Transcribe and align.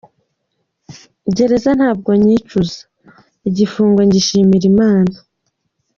"Gereza 1.35 1.71
ntabwo 1.79 2.09
nyicuza; 2.23 2.79
Igifungo 3.49 3.99
ngishimira 4.07 4.65
Imana". 4.73 5.15